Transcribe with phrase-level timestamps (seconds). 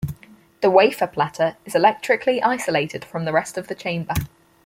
[0.61, 4.15] The wafer platter is electrically isolated from the rest of the chamber.